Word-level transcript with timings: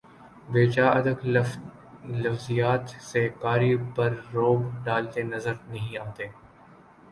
بے 0.51 0.65
جا 0.67 0.87
ادق 0.91 1.19
لفظیات 2.15 2.85
سے 3.09 3.27
قاری 3.41 3.71
پر 3.95 4.13
رعب 4.33 4.61
ڈالتے 4.85 5.21
نظر 5.25 5.53
نہیں 5.67 5.97
آتے 5.97 6.27